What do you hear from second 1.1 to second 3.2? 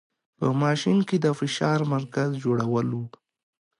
د فشار مرکز جوړول و.